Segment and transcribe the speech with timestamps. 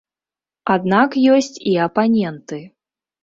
[0.75, 2.61] Аднак ёсць і апаненты.